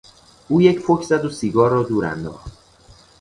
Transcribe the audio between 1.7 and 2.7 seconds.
را دور انداخت.